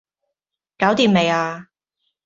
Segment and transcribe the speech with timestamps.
[0.79, 1.69] 搞掂未呀